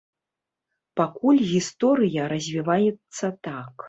Пакуль 0.99 1.41
гісторыя 1.51 2.21
развіваецца 2.33 3.27
так. 3.49 3.69